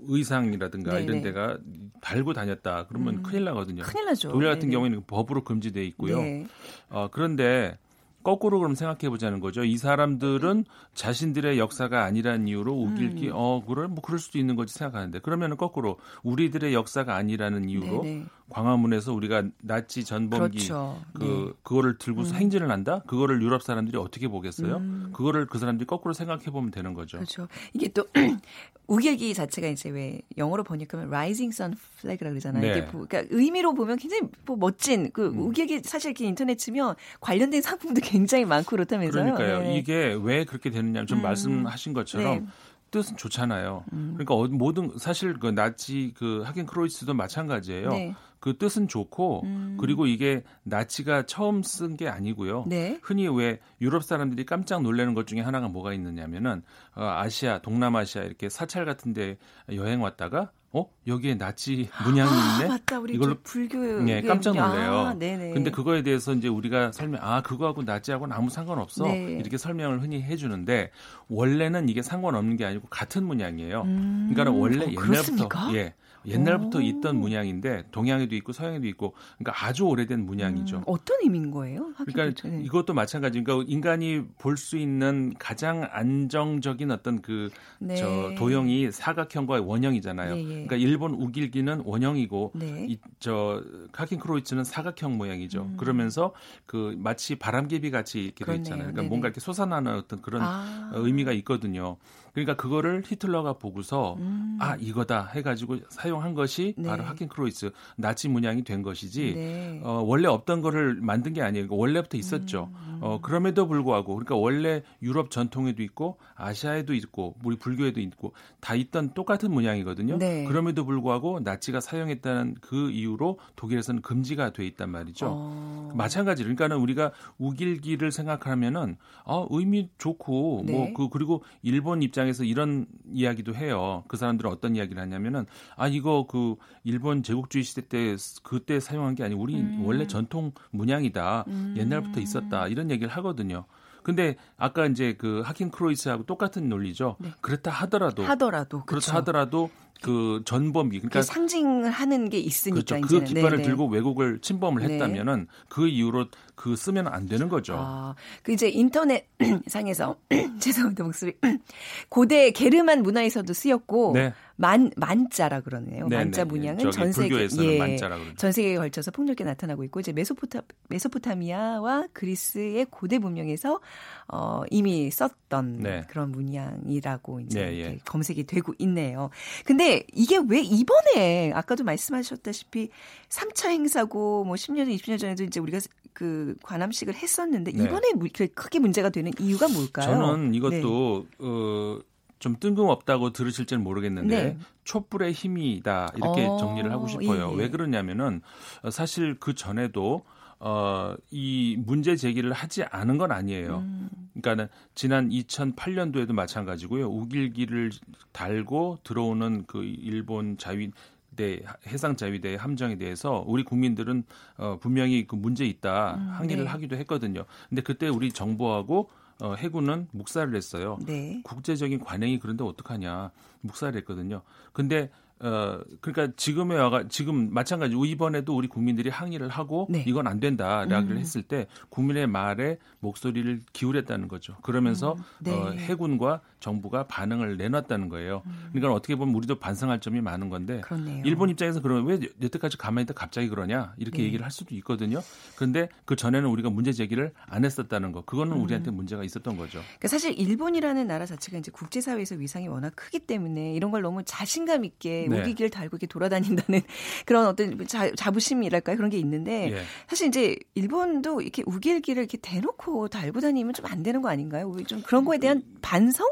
[0.08, 1.04] 의상이라든가 네네.
[1.04, 1.58] 이런 데가
[2.00, 3.24] 달고 다녔다 그러면 음.
[3.24, 3.82] 큰일 나거든요.
[3.82, 4.30] 큰일 나죠.
[4.32, 4.72] 독일 같은 네네.
[4.74, 6.22] 경우에는 법으로 금지돼 있고요.
[6.22, 6.46] 네.
[6.90, 7.78] 어, 그런데
[8.24, 9.64] 거꾸로 그럼 생각해 보자는 거죠.
[9.64, 13.34] 이 사람들은 자신들의 역사가 아니라는 이유로 우길기 음.
[13.34, 18.26] 어 그래 뭐 그럴 수도 있는 거지 생각하는데 그러면은 거꾸로 우리들의 역사가 아니라는 이유로 네네.
[18.50, 21.02] 광화문에서 우리가 나치 전범기 그렇죠.
[21.14, 21.60] 그 네.
[21.64, 22.42] 그거를 들고서 음.
[22.42, 23.02] 행진을 한다?
[23.08, 24.78] 그거를 유럽 사람들이 어떻게 보겠어요?
[24.78, 25.10] 음.
[25.14, 27.18] 그거를 그 사람들이 거꾸로 생각해 보면 되는 거죠.
[27.18, 27.48] 그렇죠.
[27.74, 28.06] 이게 또
[28.88, 32.62] 우길기 자체가 이제 왜 영어로 번역하면 Rising Sun Flag이라 그러잖아요.
[32.62, 32.86] 네.
[32.92, 35.40] 그러니까 의미로 보면 굉장히 뭐 멋진 그 음.
[35.40, 39.24] 우길기 사실 이렇게 인터넷 치면 관련된 상품도 굉장히 많고 그렇다면서요.
[39.24, 39.60] 그러니까요.
[39.60, 39.78] 네네.
[39.78, 41.24] 이게 왜 그렇게 되느냐 좀 음.
[41.24, 42.46] 말씀하신 것처럼 네.
[42.92, 43.86] 뜻은 좋잖아요.
[43.94, 44.12] 음.
[44.18, 47.90] 그러니까 어- 모든 사실 그 나치 그 하긴 크로이스도 마찬가지예요.
[47.90, 48.14] 네.
[48.42, 49.78] 그 뜻은 좋고 음.
[49.80, 52.66] 그리고 이게 나치가 처음 쓴 게 아니고요.
[52.68, 53.00] 네.
[53.04, 56.64] 흔히 왜 유럽 사람들이 깜짝 놀라는 것 중에 하나가 뭐가 있느냐면은
[56.96, 59.38] 어, 아시아, 동남아시아 이렇게 사찰 같은데
[59.74, 62.68] 여행 왔다가 어 여기에 나치 문양이 아, 있네.
[62.70, 63.00] 맞다.
[63.00, 64.92] 우리 이걸로 저 불교 네, 깜짝 놀래요.
[64.94, 65.52] 아, 네네.
[65.54, 69.04] 근데 그거에 대해서 이제 우리가 설명, 아, 그거하고 나치하고는 아무 상관없어.
[69.06, 69.34] 네.
[69.34, 70.92] 이렇게 설명을 흔히 해주는데,
[71.28, 73.82] 원래는 이게 상관없는 게 아니고 같은 문양이에요.
[73.82, 74.30] 음.
[74.34, 75.74] 그러니까 원래 어, 옛날부터, 그렇습니까?
[75.74, 75.94] 예.
[76.26, 76.82] 옛날부터 오.
[76.82, 80.78] 있던 문양인데, 동양에도 있고 서양에도 있고, 그러니까 아주 오래된 문양이죠.
[80.78, 81.94] 음, 어떤 의미인 거예요?
[82.06, 82.62] 그러니까 네.
[82.64, 83.44] 이것도 마찬가지.
[83.44, 87.96] 그러니까 인간이 볼 수 있는 가장 안정적인 어떤 그 네.
[87.96, 90.36] 저 도형이 사각형과 원형이잖아요.
[90.36, 90.46] 예, 예.
[90.46, 92.86] 그러니까 일본 우길기는 원형이고 네.
[92.90, 95.64] 이, 저 카킨 크로이츠는 사각형 모양이죠.
[95.64, 95.78] 음.
[95.78, 96.34] 그러면서
[96.68, 98.62] 그 마치 바람개비 같이 이렇게 돼 그렇네요.
[98.62, 98.80] 있잖아요.
[98.84, 99.10] 그러니까 네네.
[99.10, 100.92] 뭔가 이렇게 솟아나는 어떤 그런 아.
[100.94, 101.98] 의미가 있거든요.
[102.34, 104.58] 그러니까 그거를 히틀러가 보고서 음.
[104.60, 106.88] 아 이거다 해가지고 사용 한 것이 네.
[106.88, 109.34] 바로 하킨 크로이츠 나치 문양이 된 것이지.
[109.36, 109.80] 네.
[109.84, 111.68] 어, 원래 없던 거를 만든 게 아니에요.
[111.68, 112.70] 그러니까 원래부터 있었죠.
[112.74, 112.92] 음.
[113.02, 119.14] 어, 그럼에도 불구하고, 그러니까 원래 유럽 전통에도 있고, 아시아에도 있고, 우리 불교에도 있고, 다 있던
[119.16, 120.20] 똑같은 문양이거든요.
[120.20, 120.46] 네.
[120.46, 125.28] 그럼에도 불구하고, 나치가 사용했다는 그 이유로 독일에서는 금지가 돼 있단 말이죠.
[125.32, 125.92] 어.
[125.96, 130.72] 마찬가지로, 그러니까는 우리가 우길기를 생각하면은, 아, 의미 좋고, 네.
[130.72, 134.04] 뭐, 그, 그리고 일본 입장에서 이런 이야기도 해요.
[134.08, 139.24] 그 사람들은 어떤 이야기를 하냐면은, 아, 이거 그, 일본 제국주의 시대 때, 그때 사용한 게
[139.24, 139.84] 아니고, 우리 음.
[139.86, 141.46] 원래 전통 문양이다.
[141.48, 141.76] 음.
[141.78, 142.68] 옛날부터 있었다.
[142.68, 143.66] 이런 얘기를 하거든요.
[144.04, 147.18] 근데 아까 이제 그 하킨 크로이스하고 똑같은 논리죠.
[147.20, 147.30] 네.
[147.42, 149.12] 그렇다 하더라도 하더라도 그렇다 그렇죠.
[149.14, 149.70] 하더라도
[150.02, 153.08] 그 전범기 그 그러니까 상징하는 게 있으니까 그렇죠.
[153.08, 153.24] 그.
[153.24, 153.64] 깃발을 네네.
[153.64, 154.94] 들고 외국을 침범을 네.
[154.94, 157.76] 했다면은 그 이후로 그 쓰면 안 되는 거죠.
[157.78, 159.28] 아, 그 이제 인터넷
[159.68, 160.18] 상에서
[160.60, 161.34] 죄송합니다 목소리
[162.10, 164.34] 고대 게르만 문화에서도 쓰였고 네.
[164.56, 166.08] 만 만자라 그러네요.
[166.08, 166.50] 네, 만자 네, 네.
[166.50, 167.98] 문양은 전 세계 예.
[168.38, 173.80] 전 세계에 걸쳐서 폭넓게 나타나고 있고 이제 메소포타 메소포타미아와 그리스의 고대 문명에서
[174.28, 176.04] 어, 이미 썼던 네.
[176.10, 177.98] 그런 문양이라고 이제 네, 예.
[178.06, 179.32] 검색이 되고 있네요.
[179.66, 182.90] 근데 이게 왜 이번에 아까도 말씀하셨다시피
[183.30, 185.80] 3차 행사고 뭐 10년 전 20년 전에도 이제 우리가
[186.14, 187.84] 그 관함식을 했었는데 네.
[187.84, 188.10] 이번에
[188.54, 190.06] 크게 문제가 되는 이유가 뭘까요?
[190.06, 191.38] 저는 이것도 네.
[191.40, 192.00] 어,
[192.40, 194.58] 좀 뜬금없다고 들으실지는 모르겠는데 네.
[194.84, 197.52] 촛불의 힘이다 이렇게 어, 정리를 하고 싶어요.
[197.54, 197.58] 예.
[197.58, 198.42] 왜 그러냐면은
[198.90, 200.24] 사실 그 전에도
[200.64, 203.80] 어, 이 문제 제기를 하지 않은 건 아니에요.
[203.80, 204.10] 음.
[204.34, 207.08] 그러니까는 지난 2008년도에도 마찬가지고요.
[207.10, 207.90] 우길기를
[208.32, 210.92] 달고 들어오는 그 일본 자위
[211.36, 214.24] 대 해상 자위대 함정에 대해서 우리 국민들은
[214.58, 216.70] 어, 분명히 그 문제 있다 음, 항의를 네.
[216.70, 217.46] 하기도 했거든요.
[217.70, 219.10] 근데 그때 우리 정부하고
[219.42, 221.00] 어, 해군은 묵살을 했어요.
[221.08, 221.42] 네.
[221.44, 224.44] 국제적인 관행이 그런데 어떡하냐 묵살을 했거든요.
[224.74, 225.10] 근데
[225.44, 230.04] 어 그러니까 지금에 와가 지금 마찬가지 이번에도 우리 국민들이 항의를 하고 네.
[230.08, 231.18] 이건 안 된다라고 음.
[231.18, 234.56] 했을 때 국민의 말에 목소리를 기울였다는 거죠.
[234.62, 235.24] 그러면서 음.
[235.40, 235.52] 네.
[235.52, 238.42] 어, 해군과 정부가 반응을 내놨다는 거예요.
[238.46, 238.70] 음.
[238.72, 241.22] 그러니까 어떻게 보면 우리도 반성할 점이 많은 건데 그렇네요.
[241.26, 244.24] 일본 입장에서 그러면 왜 여태까지 가만히 있다 갑자기 그러냐 이렇게 네.
[244.26, 245.22] 얘기를 할 수도 있거든요.
[245.56, 248.64] 그런데 그 전에는 우리가 문제 제기를 안 했었다는 거 그거는 음.
[248.64, 249.80] 우리한테 문제가 있었던 거죠.
[249.82, 254.86] 그러니까 사실 일본이라는 나라 자체가 이제 국제사회에서 위상이 워낙 크기 때문에 이런 걸 너무 자신감
[254.86, 255.42] 있게 네.
[255.42, 256.82] 우기길 달고 이렇게 돌아다닌다는
[257.26, 259.84] 그런 어떤 자, 부심이랄까요 그런 게 있는데 예.
[260.08, 264.76] 사실 이제 일본도 이렇게 우길기를 이렇게 대놓고 달고 다니면 좀 안 되는 거 아닌가요?
[264.88, 266.28] 좀 그런 거에 대한 반성?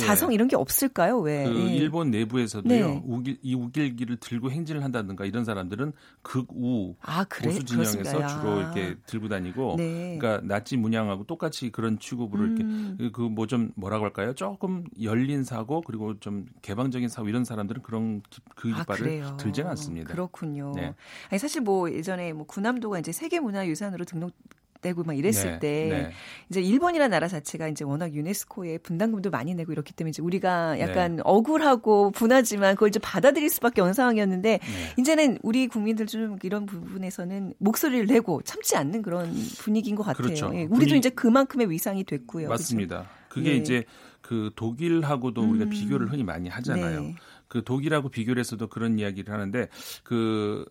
[0.00, 0.06] 예.
[0.06, 0.34] 자성 예.
[0.34, 1.18] 이런 게 없을까요?
[1.20, 1.44] 왜?
[1.44, 1.74] 그 예.
[1.74, 2.68] 일본 내부에서도요.
[2.88, 3.02] 네.
[3.04, 7.48] 우길, 이 우길기를 들고 행진을 한다든가 이런 사람들은 극우 아, 그래?
[7.48, 8.26] 보수 진영에서?
[8.26, 10.18] 주로 이렇게 들고 다니고 네.
[10.18, 12.96] 그러니까 나치 문양하고 똑같이 그런 취급으로 음.
[12.98, 14.34] 이렇게 그 뭐 좀 뭐라고 할까요?
[14.34, 18.22] 조금 열린 사고 그리고 좀 개방적인 사고 이런 사람들은 그런
[18.54, 20.10] 그 깃발을 아, 들지는 않습니다.
[20.12, 20.72] 그렇군요.
[20.76, 20.94] 네.
[21.30, 24.32] 아니 사실 뭐 예전에 뭐 군함도가 이제 세계 문화유산으로 등록
[24.80, 26.10] 되고 막 이랬을 네, 때 네.
[26.48, 31.16] 이제 일본이라는 나라 자체가 이제 워낙 유네스코에 분담금도 많이 내고 이렇기 때문에 이제 우리가 약간
[31.16, 31.22] 네.
[31.24, 34.94] 억울하고 분하지만 그걸 이제 받아들일 수밖에 없는 상황이었는데 네.
[34.98, 40.26] 이제는 우리 국민들 좀 이런 부분에서는 목소리를 내고 참지 않는 그런 분위기인 것 같아요.
[40.26, 40.50] 그렇죠.
[40.54, 40.98] 예, 우리도 분위...
[40.98, 42.48] 이제 그만큼의 위상이 됐고요.
[42.48, 42.96] 맞습니다.
[42.96, 43.10] 그렇죠?
[43.28, 43.56] 그게 네.
[43.56, 43.84] 이제
[44.20, 45.70] 그 독일하고도 우리가 음.
[45.70, 47.00] 비교를 흔히 많이 하잖아요.
[47.00, 47.14] 네.
[47.48, 49.68] 그 독일하고 비교를 해서도 그런 이야기를 하는데
[50.04, 50.64] 그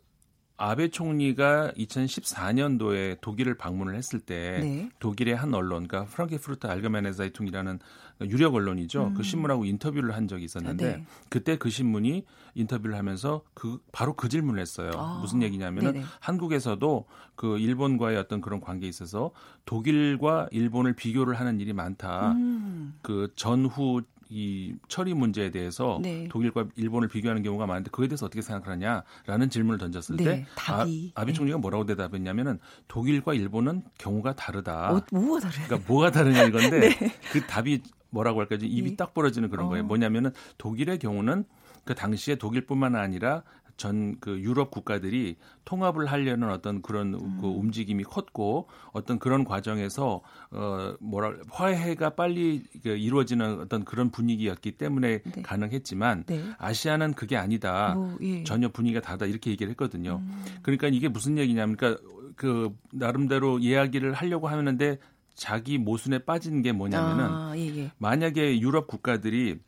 [0.58, 4.90] 아베 총리가 2014년도에 독일을 방문을 했을 때 네.
[5.00, 7.80] 독일의 한 언론, 그러니까 프랑크푸르트 알게메네 자이퉁이라는
[8.22, 9.04] 유력 언론이죠.
[9.04, 9.14] 그 음.
[9.14, 11.06] 그 신문하고 인터뷰를 한 적이 있었는데 네.
[11.30, 14.90] 그때 그 신문이 인터뷰를 하면서 그 바로 그 질문을 했어요.
[14.96, 15.20] 아.
[15.22, 16.04] 무슨 얘기냐면은.
[16.20, 19.32] 한국에서도 그 일본과의 어떤 그런 관계에 있어서
[19.66, 22.32] 독일과 일본을 비교를 하는 일이 많다.
[22.32, 22.96] 음.
[23.04, 26.28] 그 전후 이 처리 문제에 대해서 네.
[26.30, 31.14] 독일과 일본을 비교하는 경우가 많은데 그에 대해서 어떻게 생각하느냐라는 질문을 던졌을 네, 때 답이.
[31.16, 31.34] 아, 아베 네.
[31.34, 34.92] 총리가 뭐라고 대답했냐면은 독일과 일본은 경우가 다르다.
[34.94, 37.14] 어, 뭐가 다르 그러니까 뭐가 다르냐 이건데 네.
[37.32, 38.60] 그 답이 뭐라고 할까요?
[38.62, 38.96] 입이 네.
[38.96, 39.70] 딱 벌어지는 그런 어.
[39.70, 39.84] 거예요.
[39.86, 41.46] 뭐냐면은 독일의 경우는
[41.86, 43.44] 그 당시에 독일뿐만 아니라
[43.78, 45.36] 전 그 유럽 국가들이
[45.66, 47.38] 통합을 하려는 어떤 그런 음.
[47.42, 54.74] 그 움직임이 컸고 어떤 그런 과정에서 어 뭐라 화해가 빨리 그 이루어지는 어떤 그런 분위기였기
[54.74, 55.42] 때문에 네.
[55.42, 56.44] 가능했지만 네.
[56.58, 57.94] 아시아는 그게 아니다.
[57.96, 58.44] 뭐, 예.
[58.44, 60.22] 전혀 분위기가 다르다 이렇게 얘기를 했거든요.
[60.22, 60.46] 음.
[60.62, 62.02] 그러니까 이게 무슨 얘기냐면 그러니까
[62.36, 64.98] 그 나름대로 이야기를 하려고 하는데
[65.34, 67.92] 자기 모순에 빠진 게 뭐냐면은 아, 예, 예.
[67.98, 69.60] 만약에 유럽 국가들이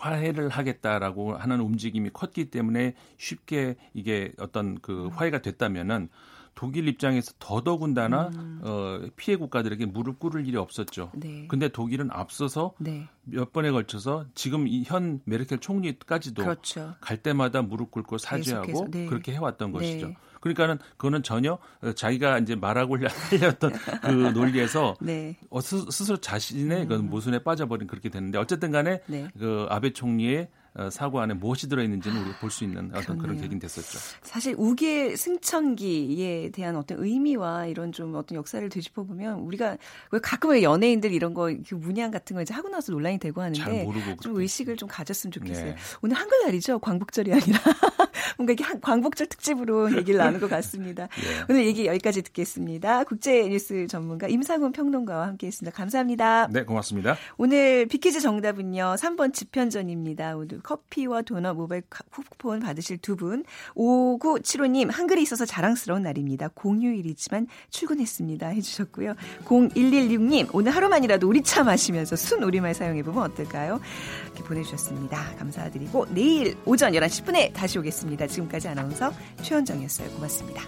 [0.00, 6.08] 화해를 하겠다라고 하는 움직임이 컸기 때문에 쉽게 이게 어떤 그 화해가 됐다면은
[6.56, 8.60] 독일 입장에서 더더군다나 음.
[8.62, 11.10] 어, 피해 국가들에게 무릎 꿇을 일이 없었죠.
[11.14, 11.46] 네.
[11.48, 13.08] 근데 독일은 앞서서 네.
[13.22, 16.94] 몇 번에 걸쳐서 지금 이 현 메르켈 총리까지도 그렇죠.
[17.00, 19.06] 갈 때마다 무릎 꿇고 사죄하고 네.
[19.06, 20.12] 그렇게 해왔던 것이죠.
[20.40, 20.54] 네.
[20.54, 21.58] 그러니까는 그거는 전혀
[21.94, 22.98] 자기가 이제 말하고
[23.30, 23.72] 하려던
[24.02, 25.36] 그 논리에서 네.
[25.50, 27.10] 어, 스스로 자신의 그 음.
[27.10, 29.28] 모순에 빠져버린 그렇게 되는데 어쨌든 간에 네.
[29.38, 30.59] 그 아베 총리의 어,
[30.90, 33.22] 사고 안에 무엇이 들어있는지는 우리가 볼 수 있는 어떤 그러네요.
[33.22, 33.98] 그런 계기는 됐었죠.
[34.22, 39.76] 사실 우기의 승천기에 대한 어떤 의미와 이런 좀 어떤 역사를 되짚어 보면 우리가
[40.10, 43.86] 왜 가끔 왜 연예인들 이런 거 문양 같은 거 이제 하고 나서 논란이 되고 하는데
[44.20, 45.64] 좀 의식을 좀 가졌으면 좋겠어요.
[45.66, 45.76] 네.
[46.02, 46.78] 오늘 한글날이죠.
[46.80, 47.58] 광복절이 아니라
[48.36, 51.06] 뭔가 이게 광복절 특집으로 얘기를 나눈 것 같습니다.
[51.08, 51.44] 네.
[51.50, 53.04] 오늘 얘기 여기까지 듣겠습니다.
[53.04, 55.76] 국제 뉴스 전문가 임상훈 평론가와 함께했습니다.
[55.76, 56.48] 감사합니다.
[56.50, 57.16] 네, 고맙습니다.
[57.38, 58.94] 오늘 비키즈 정답은요.
[58.98, 60.36] 3번 지편전입니다.
[60.36, 63.44] 오늘 커피와 도넛 모바일 쿠폰 받으실 두 분.
[63.74, 66.48] 5975님, 한글이 있어서 자랑스러운 날입니다.
[66.54, 68.46] 공휴일이지만 출근했습니다.
[68.46, 69.14] 해주셨고요.
[69.46, 73.80] 0116님, 오늘 하루만이라도 우리 차 마시면서 순 우리말 사용해보면 어떨까요?
[74.26, 75.34] 이렇게 보내주셨습니다.
[75.36, 78.28] 감사드리고 내일 오전 11시 10분에 다시 오겠습니다.
[78.28, 80.08] 지금까지 아나운서 최현정이었어요.
[80.10, 80.62] 고맙습니다.